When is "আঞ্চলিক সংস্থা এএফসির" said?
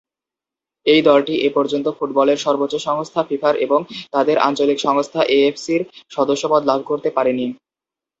4.39-5.81